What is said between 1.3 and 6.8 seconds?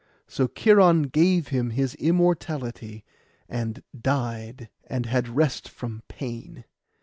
him his immortality, and died, and had rest from pain.